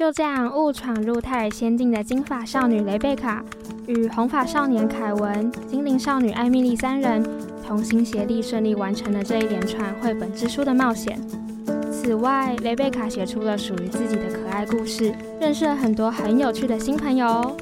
[0.00, 3.44] 就这样，误闯入泰尔仙境的金发少女雷贝卡
[3.86, 7.22] 与红发少年凯文、精灵少女艾米丽三人
[7.62, 11.20] 同心协力，顺利完成了这一连串绘本之书的冒险。
[11.92, 17.54] 此外，雷贝卡写出了属于自己的可爱故事，认识了很多很有趣的新朋友。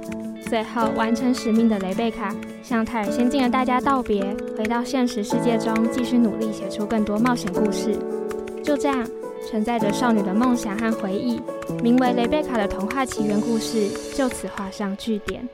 [0.48, 4.22] 最后，完成使命的雷贝卡向泰尔仙境的大家道别，
[4.56, 7.98] 回到现实世界中，继续努力写出更多冒险故事。
[8.62, 9.04] 就这样。
[9.50, 11.40] 承载着少女的梦想和回忆，
[11.82, 15.48] 名为《雷贝卡的童话奇缘》故事就此画上句点。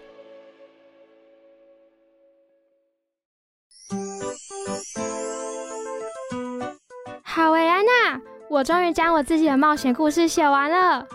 [7.23, 8.21] 好诶，安娜，
[8.51, 11.07] 我终于将我自己的冒险故事写完了。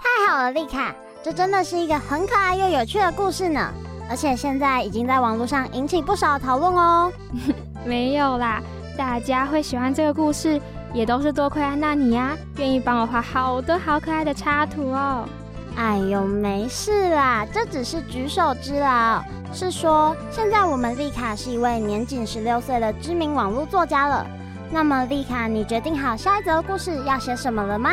[0.00, 3.72] 太好了，丽卡，这真的是一个很可爱又有趣的故事呢，
[4.10, 7.12] 而且现在已经在网络上引起不少讨论哦。
[7.86, 8.60] 没有啦，
[8.98, 10.60] 大家会喜欢这个故事。
[10.94, 15.28] 也都是多亏安娜你呀，愿意帮我画好多好可爱的插图哦。
[15.76, 19.20] 哎呦，没事啦，这只是举手之劳。
[19.52, 24.24] 是说，现在我们丽卡是一位年仅十六岁的知名网络作家了。
[24.70, 27.90] 那么，丽卡，你决定好下一则故事要写什么了吗？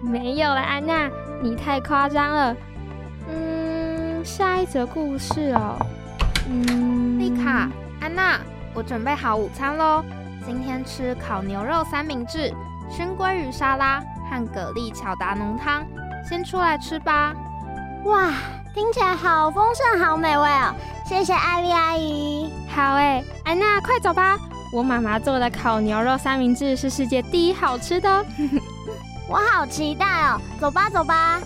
[0.00, 1.10] 没有了，安娜，
[1.42, 2.56] 你太夸张了。
[3.28, 5.76] 嗯，下一则故事哦。
[6.48, 7.68] 嗯，丽卡，
[8.00, 8.40] 安娜，
[8.72, 10.02] 我准备好午餐喽。
[10.44, 12.52] 今天吃烤牛肉三明治、
[12.90, 15.84] 熏鲑鱼沙拉和蛤蜊巧达浓汤，
[16.28, 17.34] 先出来吃吧。
[18.04, 18.32] 哇，
[18.74, 20.74] 听起来好丰盛，好美味哦！
[21.06, 22.50] 谢谢艾丽阿姨。
[22.68, 24.36] 好诶，安娜，快走吧。
[24.72, 28.24] 我妈妈做的烤牛肉三明治是世界第一好吃的。
[29.28, 30.40] 我好期待哦！
[30.58, 31.40] 走吧，走吧。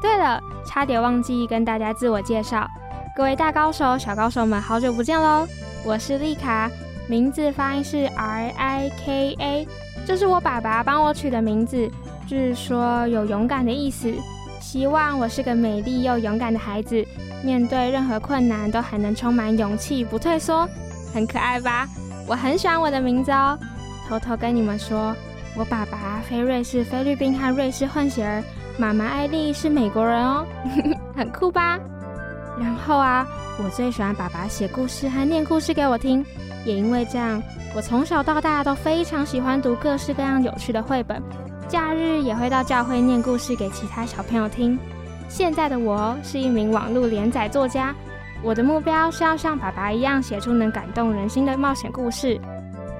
[0.00, 2.66] 对了，差点忘记跟大家自我介绍。
[3.14, 5.46] 各位大高手、小高手们，好久不见喽！
[5.84, 6.70] 我是丽卡，
[7.08, 9.68] 名字发音是 R I K A，
[10.06, 11.90] 这是我爸爸帮我取的名字，
[12.26, 14.14] 据说有勇敢的意思。
[14.60, 17.04] 希望我是个美丽又勇敢的孩子，
[17.42, 20.68] 面对任何困难都还能充满勇气，不退缩，
[21.12, 21.88] 很可爱吧？
[22.28, 23.58] 我很喜欢我的名字哦。
[24.08, 25.14] 偷偷跟你们说，
[25.56, 28.42] 我爸爸菲瑞士菲律宾和瑞士混血儿，
[28.78, 30.46] 妈妈艾丽是美国人哦，
[31.16, 31.78] 很酷吧？
[32.60, 33.26] 然后啊，
[33.58, 36.24] 我最喜欢爸爸写故事和念故事给我听，
[36.66, 37.42] 也因为这样，
[37.74, 41.22] 我从小到大都非常喜欢读各式各样有趣的绘本，
[41.66, 44.78] 假日也会到教会念故事给其他小朋友听。
[45.26, 47.94] 现在的我是一名网络连载作家，
[48.42, 52.38] 我的目标是要像爸爸一样写出能感动人心的冒险故事。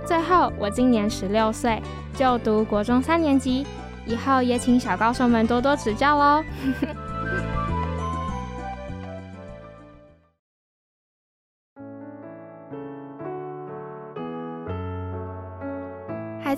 [0.07, 1.83] 最后，我今年十六岁，
[2.17, 3.67] 就读国中三年级，
[4.07, 6.43] 以后也请小高手们多多指教喽。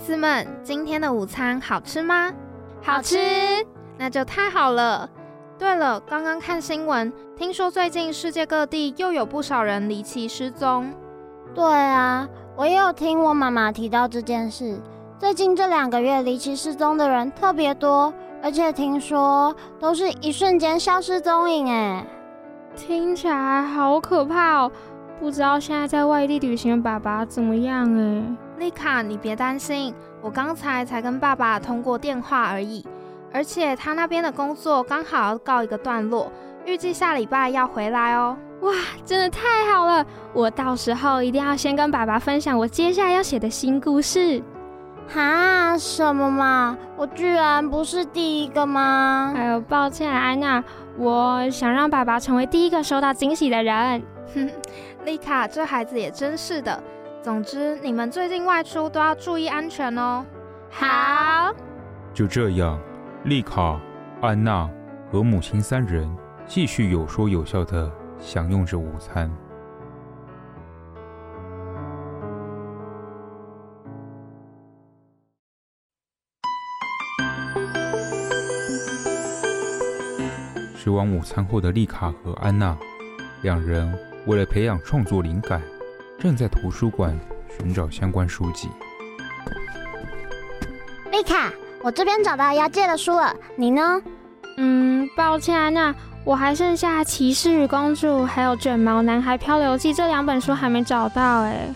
[0.03, 2.29] 子们，今天的午餐好吃吗？
[2.81, 3.17] 好吃，
[3.97, 5.09] 那就太好了。
[5.57, 10.93] 对了，刚刚看新闻，听说最近世界各地又有不少人离奇失踪。
[11.55, 14.77] 对啊，我也有听我妈妈提到这件事。
[15.17, 18.13] 最近这两个月离奇失踪的人特别多，
[18.43, 21.69] 而且听说都是一瞬间消失踪影。
[21.69, 22.05] 哎，
[22.75, 24.71] 听起来好可怕哦！
[25.17, 27.89] 不知道现在在外地旅行的爸爸怎么样？
[27.97, 28.21] 哎。
[28.63, 32.85] 丽卡，你别担心，我刚才才跟爸爸通过电话而已，
[33.33, 36.31] 而且他那边的工作刚好要告一个段落，
[36.65, 38.37] 预计下礼拜要回来哦。
[38.61, 38.71] 哇，
[39.03, 40.05] 真的太好了！
[40.31, 44.41] 我到时候一定要先跟爸爸分享我接下来要写的新故事。
[45.13, 45.77] 哈？
[45.77, 46.77] 什么嘛？
[46.95, 49.33] 我居然不是第一个吗？
[49.35, 50.63] 哎呦，抱歉，安娜，
[50.97, 54.01] 我想让爸爸成为第一个收到惊喜的人。
[54.33, 54.49] 哼，
[55.03, 56.81] 丽卡，这孩子也真是的。
[57.23, 60.25] 总之，你们最近外出都要注意安全哦。
[60.69, 61.55] 好。
[62.13, 62.77] 就这样，
[63.23, 63.79] 丽卡、
[64.21, 64.69] 安娜
[65.09, 66.13] 和母亲三人
[66.45, 67.89] 继续有说有笑的
[68.19, 69.31] 享用着午餐。
[80.75, 82.77] 吃完午餐后的丽卡和安娜，
[83.43, 83.97] 两人
[84.27, 85.61] 为了培养创作灵感，
[86.23, 87.13] 正在图书馆
[87.59, 88.69] 寻找相关书籍。
[91.11, 94.01] 丽卡，我这边找到要借的书了，你呢？
[94.55, 95.93] 嗯，抱歉，安娜，
[96.23, 101.41] 我还剩下《骑士与公主》还有《卷毛男孩漂流记》这两本书还没找到。
[101.41, 101.67] 哎，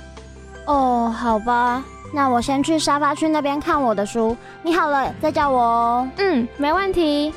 [0.65, 1.83] 哦，好吧，
[2.13, 6.09] 那我先去沙发区那边看我的书，你好了再叫我哦。
[6.19, 7.33] 嗯，没问题。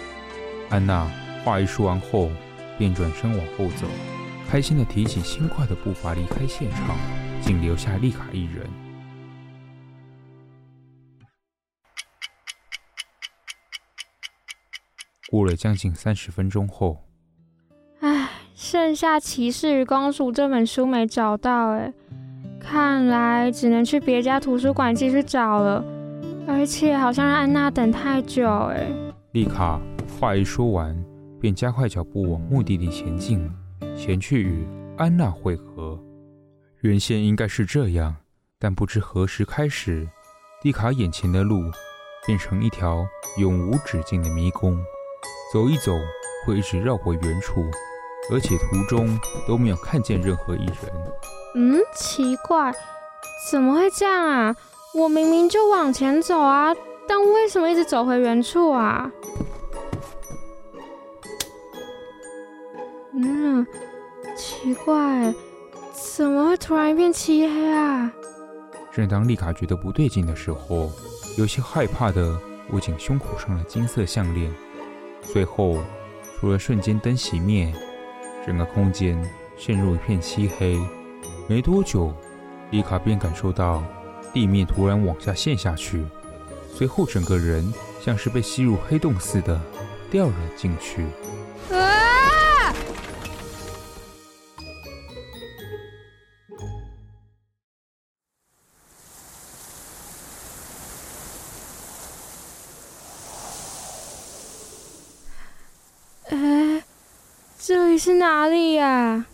[0.69, 1.05] 安娜。
[1.45, 2.31] 话一说完后，
[2.79, 3.87] 便转身往后走，
[4.51, 6.97] 开心地提起轻快的步伐离开现场，
[7.41, 8.69] 仅留下丽卡一人。
[15.31, 17.05] 过了将近三十分钟后，
[18.01, 21.93] 唉，剩下《骑士与公主》这本书没找到，哎，
[22.59, 25.85] 看来只能去别家图书馆继续找了，
[26.49, 28.91] 而且好像让安娜等太久，哎。
[29.31, 29.81] 丽卡
[30.19, 31.01] 话一说完。
[31.41, 33.51] 便加快脚步往目的地前进，
[33.97, 34.67] 前去与
[34.97, 35.99] 安娜会合。
[36.81, 38.15] 原先应该是这样，
[38.59, 40.09] 但不知何时开始，
[40.63, 41.61] 丽卡眼前的路
[42.27, 43.07] 变成一条
[43.39, 44.79] 永无止境的迷宫，
[45.53, 45.93] 走一走
[46.47, 47.65] 会一直绕回原处，
[48.33, 50.77] 而且途中都没有看见任何一人。
[51.55, 52.73] 嗯，奇怪，
[53.51, 54.57] 怎么会这样啊？
[54.95, 56.75] 我明明就往前走啊，
[57.07, 59.11] 但为什么一直走回原处啊？
[63.23, 63.67] 嗯，
[64.37, 65.35] 奇怪，
[65.93, 68.11] 怎么会突然一片漆黑啊？
[68.93, 70.91] 正当丽卡觉得不对劲的时候，
[71.37, 72.39] 有些害怕的
[72.73, 74.53] 握紧胸口上的金色项链。
[75.23, 75.79] 随后，
[76.39, 77.73] 除了瞬间灯熄灭，
[78.47, 79.23] 整个空间
[79.57, 80.79] 陷入一片漆黑。
[81.47, 82.15] 没多久，
[82.71, 83.83] 丽卡便感受到
[84.33, 86.05] 地面突然往下陷下去，
[86.73, 89.61] 随后整个人像是被吸入黑洞似的
[90.11, 91.05] 掉了进去。
[108.11, 109.25] 是哪里呀？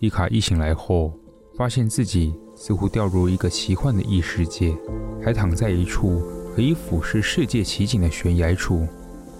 [0.00, 1.12] 丽卡一醒来后，
[1.56, 4.74] 发现自己似乎掉入一个奇幻的异世界，
[5.22, 6.20] 还躺在一处
[6.56, 8.84] 可以俯视世界奇景的悬崖处。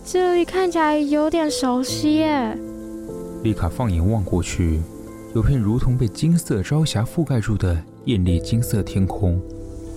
[0.05, 2.57] 这里看起来有点熟悉耶。
[3.43, 4.81] 丽卡放眼望过去，
[5.35, 9.43] 有片如同被金色朝霞覆盖住的艳丽金色天空，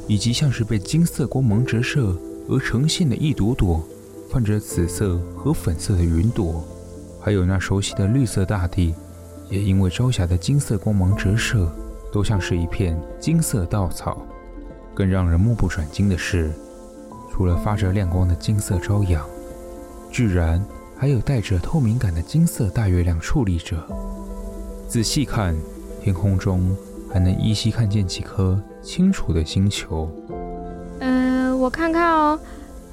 [0.08, 2.18] 以及像是被金色光芒折射
[2.50, 3.88] 而呈现的一朵朵
[4.32, 6.66] 泛着紫色和粉色的云朵。
[7.28, 8.96] 还有那熟悉的绿色大地，
[9.50, 11.70] 也因为朝霞的金色光芒折射，
[12.10, 14.26] 都像是一片金色稻草。
[14.96, 16.50] 更让人目不转睛的是，
[17.30, 19.26] 除了发着亮光的金色朝阳，
[20.10, 20.64] 居然
[20.96, 23.76] 还有带着透明感的金色大月亮矗立着。
[24.88, 25.54] 仔细看，
[26.02, 26.74] 天空中
[27.12, 30.10] 还能依稀看见几颗清楚的星球。
[31.02, 32.40] 嗯、呃，我看看哦，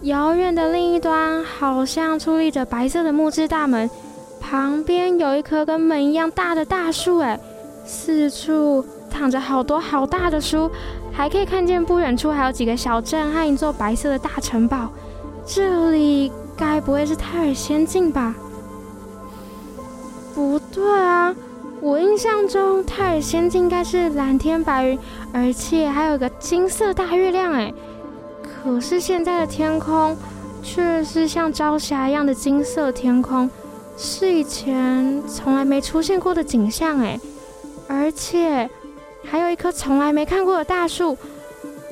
[0.03, 3.89] 遥远的另一端好像矗立着白色的木质大门。
[4.51, 7.41] 旁边有一棵跟门一样大的大树，哎，
[7.87, 10.71] 四处躺着好多好大的书，
[11.11, 14.91] 还可以看见不远处还有几个小镇和一座白色的大城堡。
[15.47, 18.35] 这里该不会是泰尔仙境吧？
[20.35, 21.35] 不对啊，
[21.81, 24.99] 我印象中泰尔仙境应该是蓝天白云，
[25.33, 27.73] 而且还有个金色大月亮，哎，
[28.43, 30.15] 可是现在的天空
[30.63, 33.49] 却是像朝霞一样的金色天空。
[33.97, 37.19] 是以前从来没出现过的景象哎，
[37.89, 38.69] 而且
[39.25, 41.17] 还有一棵从来没看过的大树，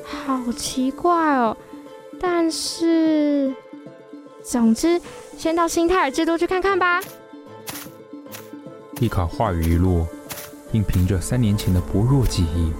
[0.05, 1.55] 好奇怪哦。
[2.19, 3.53] 但是，
[4.43, 5.01] 总之，
[5.37, 7.01] 先到新泰尔之都去看看吧。
[8.99, 10.07] 丽卡话语一落，
[10.71, 12.71] 并凭着三年前的薄弱记忆，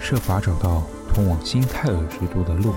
[0.00, 2.74] 设法找到通往新泰尔之都的路。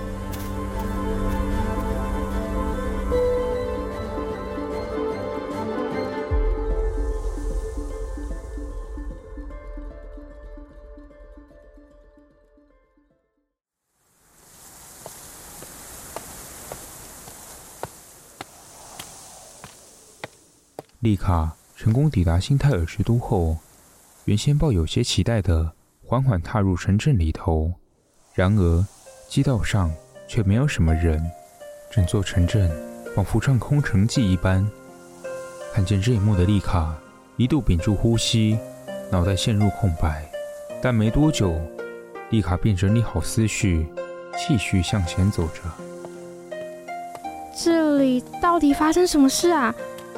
[21.06, 23.56] 丽卡成功抵达新泰尔之都后，
[24.24, 25.70] 原先抱有些期待的，
[26.04, 27.72] 缓缓踏入城镇里头。
[28.34, 28.84] 然而，
[29.28, 29.88] 街道上
[30.26, 31.24] 却没有什么人，
[31.92, 32.68] 整座城镇
[33.14, 34.68] 仿佛唱空城计一般。
[35.72, 36.92] 看见这一幕的丽卡
[37.36, 38.58] 一度屏住呼吸，
[39.08, 40.28] 脑袋陷入空白。
[40.82, 41.56] 但没多久，
[42.30, 43.86] 丽卡便整理好思绪，
[44.36, 45.60] 继续向前走着。
[47.56, 49.72] 这里到底发生什么事啊？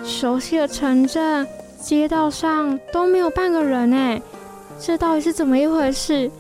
[0.05, 1.47] 熟悉的城镇，
[1.81, 4.21] 街道上都没有半个人哎，
[4.81, 6.31] 这到底是怎么一回事？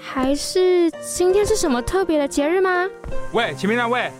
[0.00, 2.86] 还是今天是什么特别的节日吗？
[3.32, 4.10] 喂，前面那位，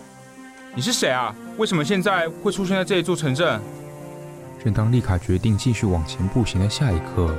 [0.74, 1.34] 你是谁啊？
[1.56, 3.60] 为什么现在会出现在这一座城镇？
[4.62, 7.34] 正当丽卡决定继续往前步行的下一刻，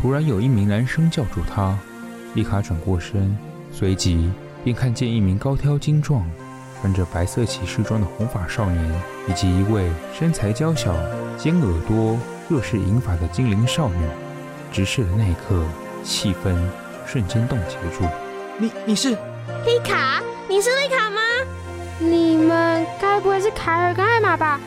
[0.00, 1.78] 突然有一名男生叫住她。
[2.34, 3.36] 丽卡转过身，
[3.72, 4.30] 随即
[4.64, 6.24] 便看见一名高挑精壮，
[6.80, 10.94] 穿着白色骑士装的红发少年，以及一位身材娇小、
[11.36, 12.16] 尖耳朵、
[12.48, 13.96] 又是银发的精灵少女。
[14.70, 15.64] 直视的那一刻，
[16.04, 16.54] 气氛
[17.06, 18.04] 瞬间冻结住。
[18.58, 20.22] 你你是丽卡？
[20.48, 21.20] 你是丽卡吗？
[21.98, 24.60] 你们该不会是凯尔跟艾玛吧？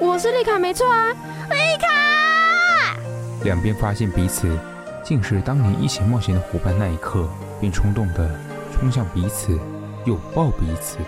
[0.00, 1.10] 我是丽卡，没错啊。
[1.50, 2.96] 丽卡！
[3.44, 4.58] 两边发现彼此
[5.04, 7.28] 竟是当年一起冒险的伙伴，那一刻
[7.60, 8.28] 便冲动的
[8.74, 9.58] 冲向彼此，
[10.06, 10.98] 拥抱彼此。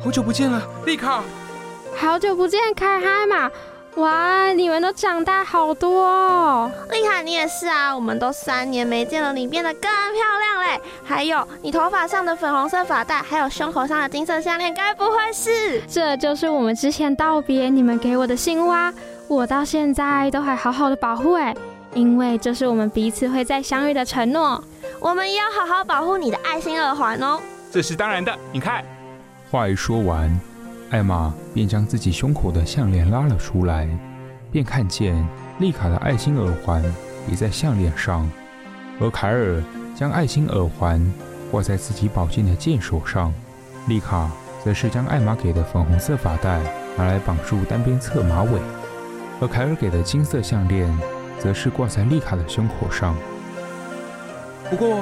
[0.00, 1.22] 好久不见了，丽卡！
[1.96, 3.50] 好久不见，凯尔和艾玛！
[3.96, 6.70] 哇，你们都长大好多哦！
[6.92, 7.92] 丽卡，你也是啊！
[7.94, 10.80] 我们都三年没见了，你变得更漂亮嘞！
[11.04, 15.82] 还有，你头发上的粉红色发带，还有胸口上的金色项链，该不会是……
[15.88, 18.94] 这就是我们之前道别你们给我的信物啊！
[19.26, 21.52] 我到现在都还好好的保护哎，
[21.94, 24.62] 因为这是我们彼此会再相遇的承诺。
[25.00, 27.40] 我们也要好好保护你的爱心耳环哦！
[27.72, 28.84] 这是当然的，你看。
[29.50, 30.38] 话一说完，
[30.90, 33.88] 艾玛便将自己胸口的项链拉了出来，
[34.52, 35.26] 便看见
[35.58, 36.84] 丽卡的爱心耳环
[37.26, 38.30] 也在项链上，
[39.00, 39.62] 而凯尔
[39.96, 41.02] 将爱心耳环
[41.50, 43.32] 挂在自己宝剑的剑手上，
[43.86, 44.30] 丽卡
[44.62, 46.60] 则是将艾玛给的粉红色发带
[46.98, 48.60] 拿来绑住单边侧马尾，
[49.40, 50.94] 而凯尔给的金色项链
[51.38, 53.16] 则是挂在丽卡的胸口上。
[54.68, 55.00] 不过，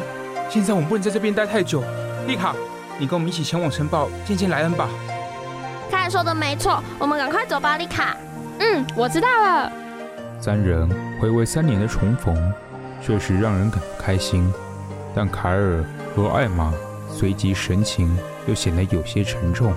[0.49, 1.83] 现在我们不能在这边待太久，
[2.29, 2.55] 丽卡。
[2.99, 4.89] 你跟我们一起前往城堡见见莱恩吧。
[5.91, 8.17] 凯尔说的没错，我们赶快走吧，丽卡。
[8.59, 9.73] 嗯，我知道了。
[10.41, 10.89] 三人
[11.21, 12.53] 回味三年的重逢，
[13.03, 14.51] 确实让人感到开心。
[15.15, 15.85] 但凯尔
[16.15, 16.73] 和艾玛
[17.09, 19.73] 随即神情又显得有些沉重，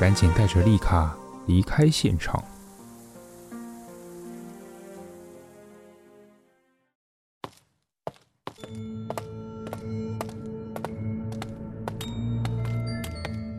[0.00, 1.14] 赶紧带着丽卡
[1.46, 2.42] 离开现场。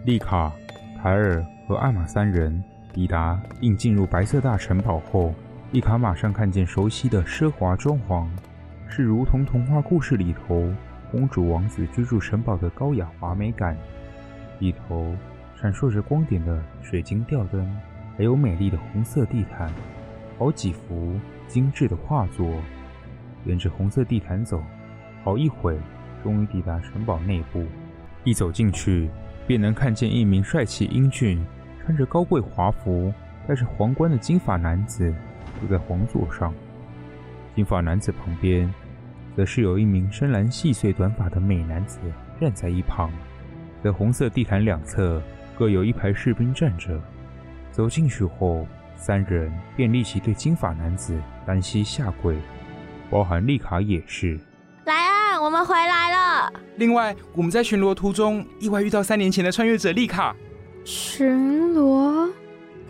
[0.10, 0.52] 丽卡、
[1.00, 5.36] 凯尔和艾玛三人抵达并进入白色大城堡后，
[5.72, 8.28] 丽卡马上看见熟悉的奢华装潢，
[8.88, 10.68] 是如同童话故事里头
[11.12, 13.78] 公主王子居住城堡的高雅华美感。
[14.58, 15.16] 里头
[15.62, 17.72] 闪烁着光点的水晶吊灯，
[18.18, 19.72] 还有美丽的红色地毯，
[20.40, 22.52] 好几幅精致的画作。
[23.46, 24.60] 沿着红色地毯走，
[25.24, 25.78] 好一会，
[26.24, 27.64] 终于抵达城堡内部。
[28.24, 29.08] 一走进去，
[29.50, 31.44] 便能看见一名帅气英俊、
[31.82, 33.12] 穿着高贵华服、
[33.48, 35.12] 戴着皇冠的金发男子
[35.60, 36.54] 坐在皇座上。
[37.56, 38.72] 金发男子旁边，
[39.36, 41.98] 则是有一名深蓝细碎短发的美男子
[42.40, 43.10] 站在一旁。
[43.84, 45.20] 在红色地毯两侧，
[45.58, 47.02] 各有一排士兵站着。
[47.72, 52.38] 走进去后，三人便立即对金发男子单膝下跪，
[53.10, 54.40] 包含丽卡也是。
[54.86, 56.19] 来啊我们回来了。
[56.78, 60.36] 另外，我们在巡逻途中意外遇到三年前的穿越者丽卡。
[60.84, 62.30] 巡逻？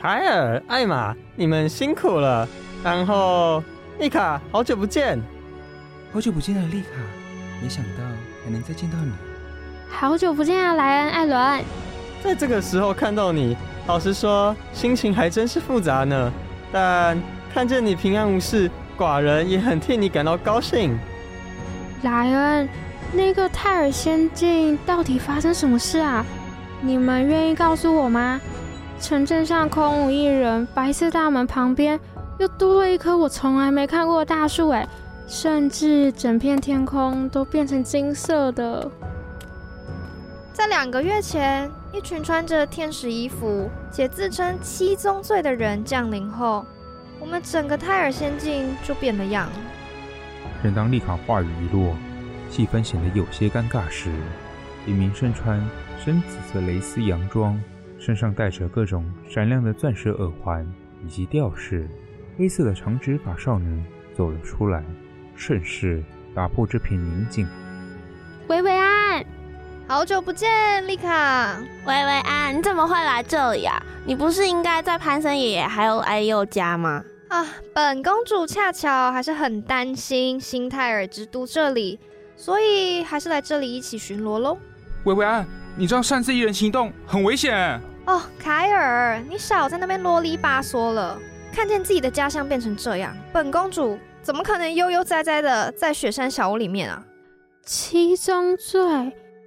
[0.02, 2.48] 凯尔、艾玛，你们辛苦了。
[2.84, 3.64] 然后，
[4.00, 5.20] 丽卡，好久不见。
[6.14, 6.88] 好久不见了，丽卡。
[7.62, 8.04] 没想到
[8.46, 9.12] 还能再见到你。
[9.90, 11.64] 好久不见啊，莱恩、艾伦。
[12.24, 16.32] 在这个时候看到你，老实说，心情还真是复杂呢。
[16.72, 17.22] 但
[17.54, 20.98] 看见你平安无事，寡人也很替你感到高兴。
[22.04, 22.70] 莱恩，
[23.12, 26.26] 那个泰尔仙境到底发生什么事啊？
[26.82, 28.40] 你们愿意告诉我吗？
[29.02, 32.00] 城镇上空无一人，白色大门旁边
[32.38, 34.88] 又多了一棵我从来没看过的大树，哎，
[35.28, 38.90] 甚至整片天空都变成金色的。
[40.54, 46.66] 在两个月前，一群穿着天使衣服且自称七宗罪的人降临后，
[47.20, 49.50] 我们整个泰尔仙境就变了样。
[50.62, 51.96] 正当丽卡话语一落，
[52.50, 54.12] 气氛显得有些尴尬时，
[54.86, 55.64] 一名身穿
[56.04, 57.62] 深紫色蕾丝洋装、
[58.00, 60.66] 身上戴着各种闪亮的钻石耳环
[61.06, 61.88] 以及吊饰、
[62.38, 63.84] 黑色的长直发少女
[64.16, 64.84] 走了出来，
[65.36, 66.04] 顺势
[66.34, 67.48] 打破这片宁静。
[68.48, 69.24] 薇薇安，
[69.88, 71.60] 好久不见，丽卡。
[71.86, 73.82] 薇薇安，你怎么会来这里啊？
[74.06, 77.04] 你不是应该在潘森爷爷还有艾佑家吗？
[77.28, 82.00] 啊，本公主恰巧还是很担心新泰尔之都这里，
[82.40, 84.58] 所以还是来这里一起巡逻喽。
[85.04, 87.80] 薇薇安，你这样擅自一人行动很危险。
[88.06, 91.20] 哦，凯尔，你少在那边啰里吧嗦了。
[91.52, 97.04] 看见自己的家乡变成这样，本公主怎么可能悠悠哉哉的在雪山小屋里面啊？
[97.66, 98.80] 七宗罪，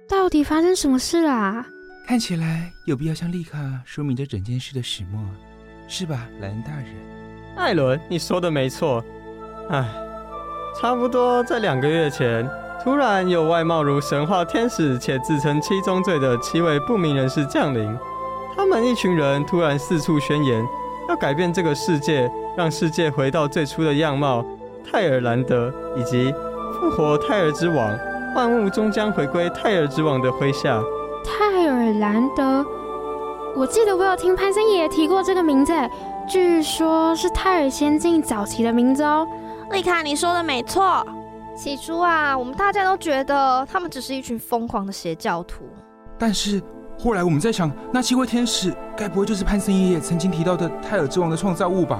[0.07, 1.65] 到底发生什么事啊？
[2.05, 5.19] 看起来有必要向丽卡说明这整件事的始末，
[5.87, 6.93] 是吧，莱恩大人？
[7.57, 9.03] 艾伦，你说的没错。
[9.69, 9.83] 唉，
[10.79, 12.47] 差不多在两个月前，
[12.83, 17.97] 突然有外貌如神话天使且自称七宗罪的七位不明人士降临。
[18.53, 20.61] 他们一群人突然四处宣言，
[21.07, 24.43] 要改变这个世界，让世界回到最初的样貌。
[24.83, 26.33] 泰尔兰德以及
[26.73, 27.97] 复活泰尔之王，
[28.35, 30.83] 万物终将回归泰尔之王的麾下。
[31.23, 32.65] 泰尔兰德，
[33.55, 35.73] 我记得我有听潘森爷爷提过这个名字，
[36.27, 39.25] 据说是泰尔仙境早期的名字哦。
[39.71, 41.01] 丽卡，你说的没错。
[41.55, 45.63] 起初啊，我们大家都觉得他们只是一群疯狂的邪教徒，
[46.17, 46.61] 但是。
[46.99, 51.99] 后来我们在想，那七位天使该不会就是潘森爷爷曾经提到的泰尔之王的创造物吧？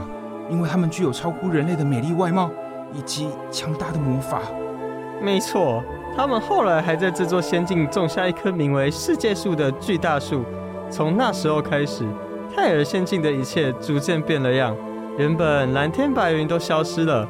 [0.52, 2.52] 因为他们具有超乎人类的美丽外貌
[2.94, 4.44] 以及强大的魔法。
[5.20, 5.84] 没错，
[6.16, 10.46] 他们后来还在这座仙境种下一棵名为世界树的巨大树。
[10.92, 12.08] 从那时候开始，
[12.56, 14.78] 泰尔仙境的一切逐渐变了样。
[15.18, 17.28] 原本蓝天白云都消失了，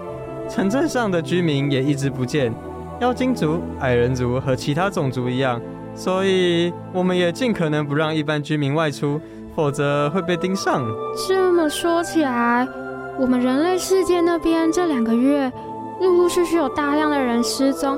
[0.50, 2.54] 城镇上的居民也一直不见。
[3.00, 5.60] 妖精族、矮人族和其他种族一样。
[5.96, 9.22] 所以，我们也尽可能不让一般居民外出，
[9.56, 10.84] 否则会被盯上。
[11.28, 12.68] 这么说起来，
[13.20, 15.52] 我们人类世界那边这两个月，
[16.02, 17.96] 陆陆续续有大量的人失踪，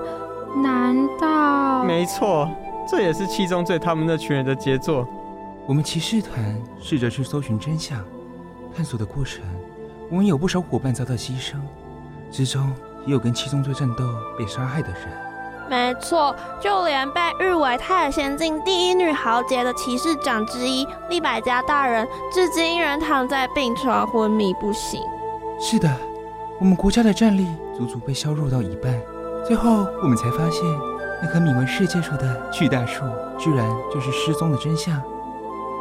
[0.62, 1.86] 难道？
[1.86, 2.50] 没错，
[2.86, 5.08] 这也是七宗罪他们那群人的杰作。
[5.66, 6.44] 我们骑士团
[6.82, 7.98] 试着去搜寻真相，
[8.76, 9.42] 探索的过程，
[10.10, 11.56] 我们有不少伙伴遭到牺牲，
[12.32, 12.72] 之中
[13.06, 14.04] 也有跟七宗罪战斗
[14.38, 15.02] 被杀害的人。
[15.68, 25.02] 没错，就连被誉为泰尔仙境第一女豪杰的骑士长之一利百加大人，至今仍躺在病床昏迷不醒。
[25.60, 25.90] 是的，
[26.60, 28.94] 我们国家的战力足足被削弱到一半。
[29.48, 30.64] 最后，我们才发现，
[31.24, 33.04] 那棵名为世界树的巨大树，
[33.38, 35.02] 居然就是失踪的真相。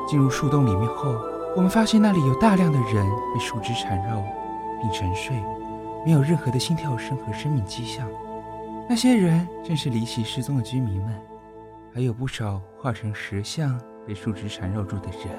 [0.09, 1.15] 进入树洞里面后，
[1.55, 4.23] 我们发现那里有大量的人被树枝缠绕
[4.81, 5.37] 并沉睡，
[6.05, 8.07] 没有任何的心跳声和生命迹象。
[8.89, 11.15] 那些人正是离奇失踪的居民们，
[11.95, 15.31] 还有不少化成石像被树枝缠绕住的人。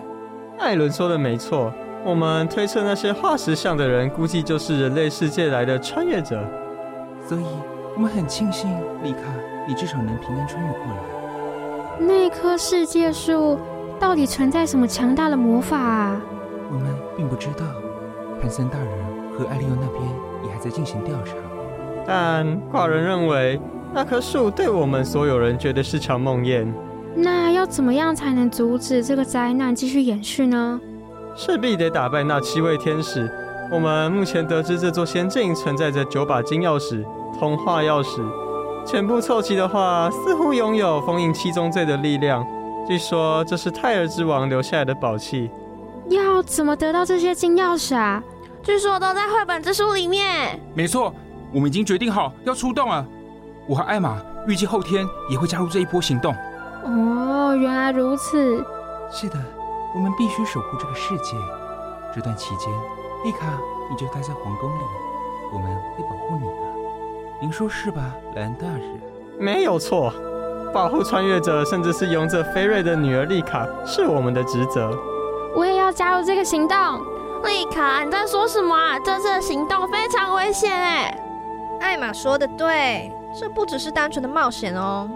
[0.58, 1.71] 艾伦说的没错，
[2.04, 6.43] 我们推测那些化石像的人，估计就是人类世界来的穿越者。
[7.28, 7.45] 所以，
[7.95, 8.71] 我们很庆幸，
[9.04, 9.19] 丽卡，
[9.67, 11.97] 你至少能平安穿越过来。
[11.99, 13.60] 那棵世界树
[13.99, 16.21] 到底存在什么强大的魔法啊？
[16.71, 17.65] 我们并不知道。
[18.41, 18.89] 潘森大人
[19.38, 20.01] 和艾利欧那边
[20.45, 21.34] 也还在进行调查。
[22.08, 23.60] 但寡人认为，
[23.93, 26.67] 那棵树对我们所有人绝对是场梦魇。
[27.15, 30.79] 那要怎么样才能阻止这个灾难继续延续呢？
[31.36, 33.29] 势必得打败那七位天使。
[33.71, 37.03] 我们目前得知，这座仙境存在着九把金钥匙、
[37.39, 38.21] 童话钥匙，
[38.86, 42.45] 全部凑齐的话，似乎拥有封印七宗罪的力量。
[42.88, 45.49] 据说这是泰尔之王留下来的宝器。
[46.10, 48.23] 要怎么得到这些金钥匙啊？
[48.65, 50.60] 据说都在绘本之书里面。
[50.73, 51.13] 没错。
[51.54, 53.06] 我们已经决定好要出动了，
[53.65, 56.36] 我和艾玛预计后天也会加入这一波行动。
[56.84, 58.58] 哦，原来如此。
[59.10, 59.38] 是的，
[59.93, 61.38] 我们必须守护这个世界。
[62.13, 62.67] 这段期间，
[63.23, 63.58] 丽卡，
[63.89, 64.82] 你就待在皇宫里，
[65.54, 67.39] 我们会保护你的。
[67.39, 68.01] 您说是吧，
[68.36, 68.99] 莱恩大人？
[69.39, 70.12] 没有错，
[70.73, 74.91] 保护穿越者，甚至是勇者菲瑞的女儿丽卡，是我们的职责。
[75.56, 76.75] 我也要加入这个行动。
[77.45, 78.99] 丽卡，你在说什么啊？
[78.99, 81.17] 这次的行动非常危险哎。
[81.79, 85.10] 艾玛说的对，这不只是单纯的冒险哦。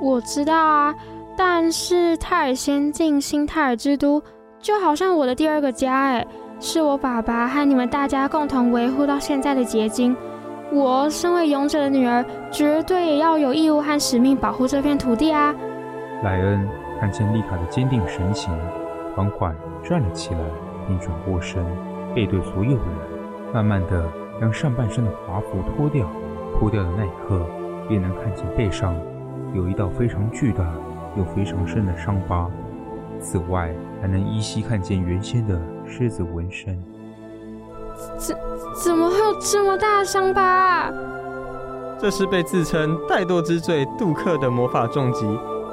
[0.00, 0.94] 我知道啊，
[1.36, 4.22] 但是泰尔仙境新泰尔之都
[4.60, 6.26] 就好像我的第二个家，哎，
[6.58, 10.16] 是我爸爸和你们大家共同维护到现在的结晶。
[10.72, 15.54] 我身为勇者的女儿，绝对也要有义务和使命保护这片土地啊。
[16.22, 16.68] 莱恩
[16.98, 18.50] 看见丽卡的坚定神情，
[19.14, 19.54] 缓缓
[19.88, 20.40] 站了起来，
[20.86, 21.64] 并转过身，
[22.14, 22.86] 背对所有人，
[23.52, 24.04] 慢慢的。
[24.40, 26.08] 将上半身的华服脱掉，
[26.58, 27.46] 脱掉的那一刻，
[27.88, 28.92] 便能看见背上
[29.54, 30.68] 有一道非常巨大
[31.16, 32.50] 又非常深的伤疤。
[33.20, 36.76] 此外，还能依稀看见原先的狮子纹身。
[38.18, 38.36] 怎
[38.84, 40.92] 怎么会有这么大的伤疤啊？
[41.96, 45.24] 这是被自称怠惰之罪杜克的魔法重击。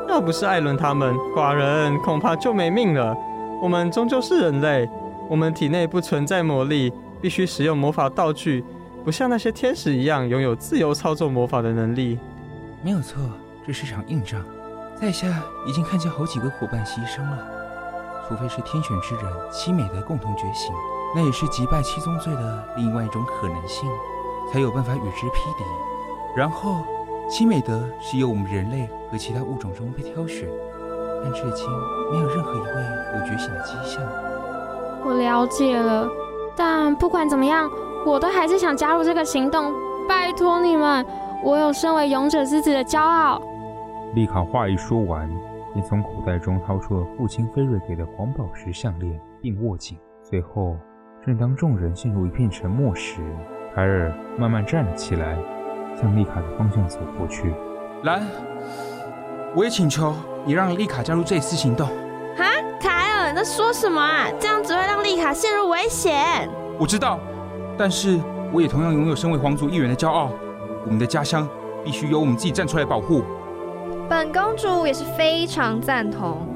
[0.08, 3.18] 要不是艾伦他们，寡人恐怕就没命了。
[3.60, 4.88] 我们终究是人类，
[5.32, 6.92] 我们体内不存在魔力，
[7.22, 8.66] 必须使用魔法道具，
[9.06, 12.20] 不像那些天使一样拥有自由操作魔法的能力。
[12.84, 13.22] 没有错，
[13.66, 14.44] 这是场硬仗，
[15.00, 17.48] 在下已经看见好几位伙伴牺牲了。
[18.28, 20.70] 除非是天选之人七美德共同觉醒，
[21.16, 23.90] 那也是击败七宗罪的另外一种可能性，
[24.52, 25.64] 才有办法与之匹敌。
[26.36, 26.84] 然后，
[27.30, 30.50] 七美德是由我们人类和其他物种中被挑选，
[31.24, 31.66] 但至今
[32.12, 32.68] 没有任何一位
[33.16, 34.04] 有觉醒的迹象。
[35.04, 36.08] 我了解了，
[36.56, 37.70] 但不管怎么样，
[38.06, 39.74] 我都还是想加入这个行动。
[40.08, 41.06] 拜托你们，
[41.44, 43.42] 我有身为勇者之子的骄傲。
[44.14, 45.30] 丽卡话一说完，
[45.74, 49.98] 便从口袋中掏出了父亲菲瑞给的黄宝石项链，并握紧。
[50.22, 50.76] 随后，
[51.26, 53.22] 正当众人陷入一片沉默时，
[53.74, 55.38] 凯尔慢慢站了起来。
[55.96, 57.54] 向丽卡的方向走过去。
[58.04, 58.22] 兰，
[59.56, 60.14] 我也请求
[60.46, 61.88] 你让丽卡加入这次行动。
[63.34, 64.28] 在说什么啊？
[64.40, 66.50] 这样只会让丽卡陷入危险。
[66.78, 67.20] 我知道，
[67.78, 68.20] 但是
[68.52, 70.30] 我也同样拥有身为皇族一员的骄傲。
[70.86, 71.48] 我们的家乡
[71.84, 73.24] 必须由我们自己站出来保护。
[74.10, 76.48] 本公主也是非常赞同，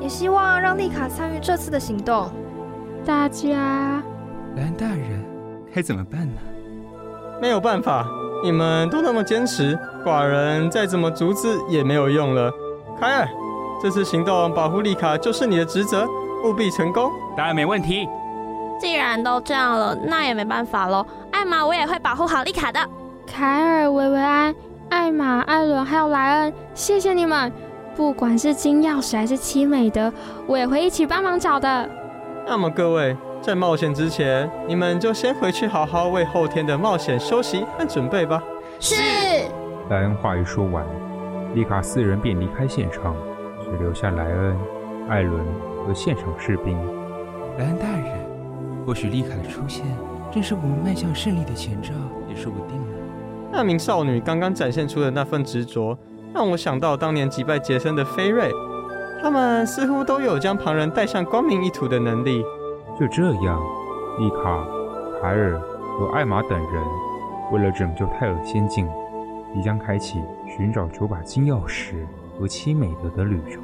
[0.00, 2.30] 也希望让丽卡参与这次的行动。
[3.06, 4.02] 大家，
[4.56, 5.24] 兰大人，
[5.74, 6.40] 该怎么办呢？
[7.40, 8.06] 没有办法。
[8.42, 12.52] 你们都那么坚持，寡人再怎么阻止也没有用了。
[13.00, 13.28] 凯尔，
[13.82, 16.06] 这次行动保护丽卡就是你的职责，
[16.48, 17.10] 务必成功。
[17.36, 18.08] 当然没问题。
[18.80, 21.04] 既然都这样了，那也没办法喽。
[21.32, 22.80] 艾玛，我也会保护好丽卡的。
[23.26, 24.54] 凯尔、维维安、
[24.90, 27.52] 艾玛、艾伦还有莱恩，谢谢你们。
[27.96, 30.12] 不管是金钥匙还是七美德，
[30.46, 31.88] 我也会一起帮忙找的。
[32.46, 33.16] 那么各位。
[33.40, 38.42] 在冒险之前，你们就先回去好好为后天的冒险休息和准备吧。
[38.80, 38.96] 是。
[39.88, 40.84] 莱恩话一说完，
[41.54, 43.14] 丽卡四人便离开现场，
[43.62, 44.58] 只留下莱恩、
[45.08, 45.40] 艾伦
[45.88, 46.76] 和现场士兵。
[47.56, 48.04] 莱恩大人，
[48.84, 49.86] 或许丽卡的出现
[50.30, 51.94] 正是我们迈向胜利的前兆，
[52.28, 52.92] 也说不定呢。
[53.50, 55.96] 那名少女刚刚展现出的那份执着，
[56.34, 58.52] 让我想到当年击败杰森的菲瑞。
[59.22, 62.44] 他们似乎都有将旁人带向光明一途的能力。
[63.00, 63.58] 就这样，
[64.18, 64.62] 丽卡、
[65.22, 65.58] 凯尔
[65.98, 66.84] 和艾玛等人
[67.50, 68.86] 为了拯救泰尔仙境，
[69.54, 71.94] 即将开启寻找九把金钥匙
[72.38, 73.62] 和七美德的旅程。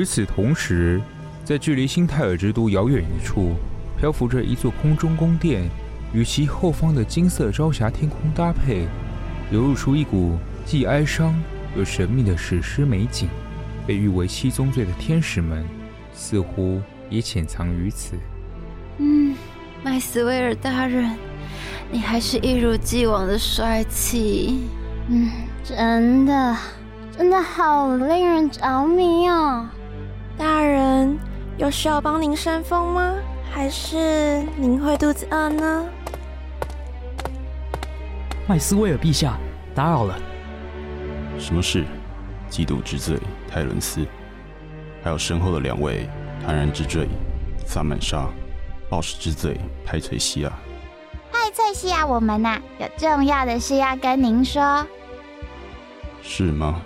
[0.00, 0.98] 与此同时，
[1.44, 3.52] 在距离新泰尔之都遥远一处，
[3.98, 5.68] 漂浮着一座空中宫殿，
[6.14, 8.86] 与其后方的金色朝霞天空搭配，
[9.50, 11.34] 流露出一股既哀伤
[11.76, 13.28] 又神秘的史诗美景。
[13.86, 15.66] 被誉为七宗罪的天使们，
[16.14, 18.16] 似乎也潜藏于此。
[18.96, 19.36] 嗯，
[19.82, 21.14] 麦斯威尔大人，
[21.92, 24.60] 你还是一如既往的帅气。
[25.08, 25.28] 嗯，
[25.62, 26.56] 真的，
[27.18, 29.68] 真的好令人着迷哦。
[30.40, 31.18] 大人，
[31.58, 33.14] 有需要帮您扇风吗？
[33.52, 35.86] 还是您会肚子饿呢？
[38.48, 39.36] 麦斯威尔陛下，
[39.74, 40.18] 打扰了。
[41.38, 41.84] 什么事？
[42.50, 43.18] 嫉妒之罪，
[43.50, 44.06] 泰伦斯，
[45.04, 46.08] 还有身后的两位
[46.42, 47.06] 坦然之罪，
[47.66, 48.26] 萨曼莎，
[48.88, 50.50] 暴食之罪，派翠西亚。
[51.30, 54.86] 派翠西亚，我们呐、啊，有重要的事要跟您说。
[56.22, 56.80] 是吗？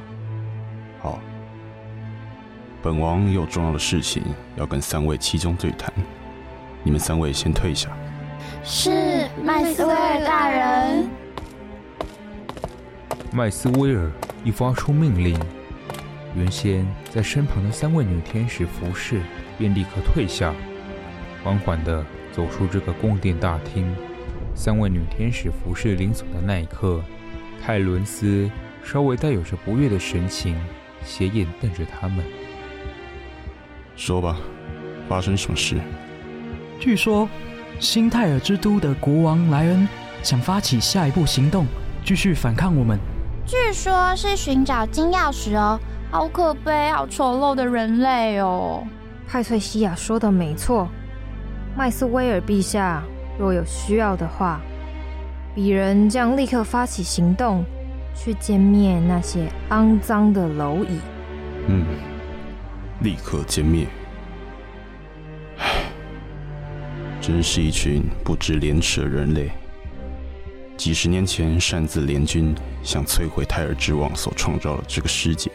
[2.85, 2.91] 好。
[2.91, 4.23] 本王有重要的事情
[4.57, 5.91] 要跟三位七宗罪谈，
[6.83, 7.89] 你们三位先退下。
[8.63, 11.09] 是麦斯威尔大人。
[13.33, 14.11] 麦斯威尔
[14.45, 15.41] 一发出命令，
[16.37, 19.23] 原先在身旁的三位女天使服侍
[19.57, 20.53] 便立刻退下，
[21.43, 23.91] 缓缓地走出这个宫殿大厅。
[24.55, 27.03] 三位女天使服侍临走的那一刻，
[27.63, 28.49] 泰伦斯
[28.85, 30.55] 稍微带有着不悦的神情，
[31.03, 32.23] 斜眼瞪着他们。
[33.97, 34.37] 说吧，
[35.09, 35.77] 发生什么事？
[36.81, 37.29] 据说，
[37.79, 39.89] 新泰尔之都的国王莱恩
[40.23, 41.67] 想发起下一步行动，
[42.05, 42.99] 继续反抗我们。
[43.47, 45.79] 据说是寻找金钥匙哦，
[46.11, 48.83] 好可悲，好丑陋的人类哦。
[49.29, 50.89] 派翠西亚说的没错，
[51.77, 53.03] 麦斯威尔陛下
[53.39, 54.61] 若有需要的话，
[55.57, 57.65] 鄙人将立刻发起行动，
[58.15, 60.99] 去歼灭那些肮脏的蝼蚁。
[61.69, 61.85] 嗯，
[63.01, 63.87] 立刻歼灭。
[65.59, 65.85] 唉，
[67.21, 69.51] 真是一群不知廉耻的人类。
[70.77, 75.51] 几十年前擅自联军，想摧毁泰尔之王所创造的这个世界，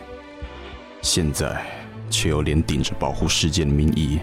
[1.01, 1.61] 现在
[2.09, 4.19] 却又连顶着保护世界的名义，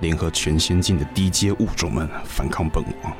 [0.00, 3.16] 联合全仙境的低阶物种们反抗本王。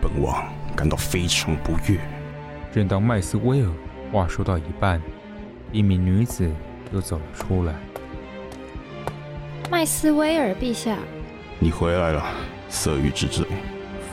[0.00, 1.98] 本王感到非常不悦。
[2.72, 3.72] 正当麦斯威尔
[4.12, 5.02] 话说到一半，
[5.72, 6.48] 一名女子
[6.92, 7.74] 又走了出来。
[9.70, 10.96] 麦斯威尔陛下，
[11.58, 12.24] 你回来了，
[12.70, 13.44] 色欲之罪，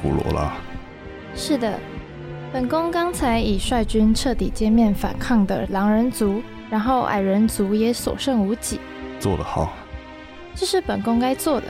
[0.02, 0.54] 弗罗拉。
[1.34, 1.80] 是的。
[2.52, 8.82] 本宫刚才已率军彻底歼灭反抗的狼人族，然后矮人族也所剩无几。
[9.18, 9.74] 做得好，
[10.56, 11.68] 这是本宫该做的。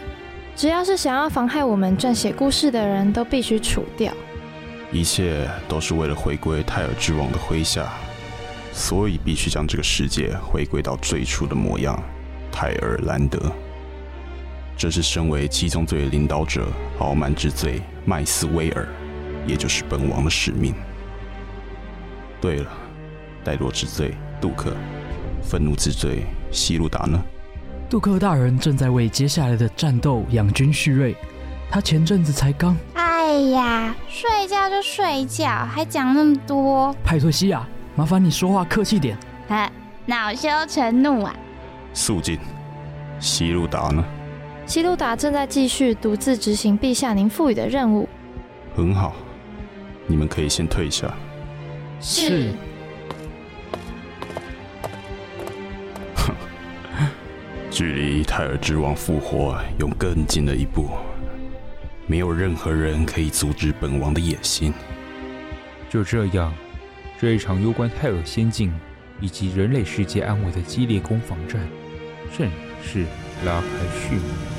[0.55, 4.11] 只要是想要妨害我们撰写故事的人，都必须除掉。
[4.91, 7.93] 一切都是为了回归泰尔之王的麾下，
[8.73, 12.01] 所以必须将这个世界回归到最初的模样——
[12.51, 13.39] 泰尔兰德。
[14.77, 16.67] 这是身为七宗罪领导者
[16.99, 18.87] 傲慢之罪麦斯威尔。
[19.47, 20.73] 也就是本王的使命。
[22.41, 22.71] 对了，
[23.45, 24.75] 怠惰之罪杜克，
[25.43, 27.23] 愤怒之罪希路达呢？
[27.87, 31.15] 杜克大人正在为接下来的战斗养精蓄锐。
[31.69, 32.75] 他前阵子才刚……
[32.95, 36.91] 哎呀，睡觉就睡觉，还讲那么多。
[37.03, 39.15] 派托西亚，麻烦你说话客气点。
[39.49, 39.71] 哎，
[40.07, 41.35] 恼羞成怒啊！
[41.93, 42.39] 肃静。
[43.19, 44.03] 希路达呢？
[44.65, 48.07] 希路达正在继续独自执行陛下您赋予的任务。
[48.75, 49.15] 很好。
[50.07, 51.11] 你们可以先退下。
[51.99, 52.51] 是。
[56.15, 56.35] 哼，
[57.71, 60.89] 距离泰尔之王复活又更近了一步，
[62.05, 64.73] 没有任何人可以阻止本王的野心。
[65.89, 66.53] 就这样，
[67.19, 68.71] 这一场攸关泰尔仙境
[69.19, 71.59] 以及人类世界安危的激烈攻防战，
[72.37, 72.47] 正
[72.83, 73.05] 式
[73.43, 73.67] 拉开
[73.99, 74.54] 序幕。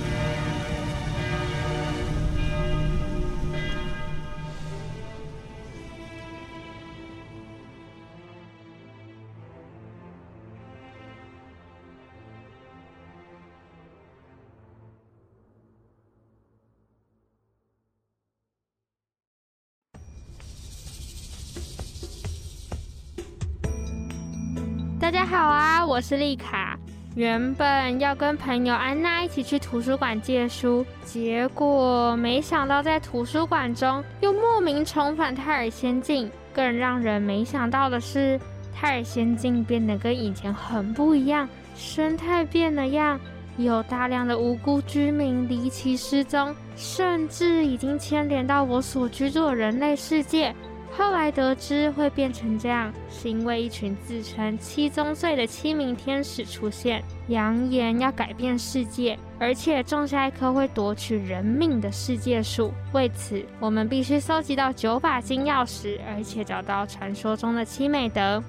[25.97, 26.79] 我是丽卡。
[27.15, 36.31] 原本要跟朋友安娜一起去图书馆借书，结果没想到在图书馆中又莫名重返泰尔仙境。
[36.53, 38.39] 更让人没想到的是，
[38.75, 43.19] 泰尔仙境变得跟以前很不一样，生态变了样，
[43.57, 50.55] 有大量的无辜居民离奇失踪，甚至已经牵连到我所居住的人类世界。
[50.97, 62.73] 后来得知会变成这样，是因为一群自称七宗罪的七名天使出现，扬言要改变世界，而且种下一棵会夺取人命的世界树。
[62.93, 68.43] 为此，我们必须搜集到九把金钥匙，而且找到传说中的七美德。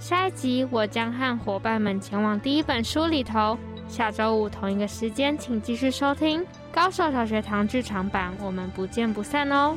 [0.00, 3.56] 下一集我将和伙伴们前往第一本书里头。
[3.86, 6.40] 下周五同一个时间，请继续收听
[6.72, 9.76] 《高手小学堂剧场版》，我们不见不散哦。